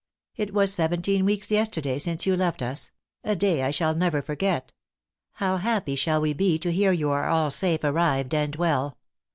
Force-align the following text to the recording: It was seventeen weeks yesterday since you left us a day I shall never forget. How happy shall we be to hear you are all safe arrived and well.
It 0.35 0.51
was 0.51 0.73
seventeen 0.73 1.25
weeks 1.25 1.51
yesterday 1.51 1.99
since 1.99 2.25
you 2.25 2.35
left 2.35 2.63
us 2.63 2.89
a 3.23 3.35
day 3.35 3.61
I 3.61 3.69
shall 3.69 3.93
never 3.93 4.23
forget. 4.23 4.71
How 5.33 5.57
happy 5.57 5.93
shall 5.93 6.19
we 6.21 6.33
be 6.33 6.57
to 6.57 6.71
hear 6.71 6.91
you 6.91 7.11
are 7.11 7.27
all 7.29 7.51
safe 7.51 7.83
arrived 7.83 8.33
and 8.33 8.55
well. 8.55 8.97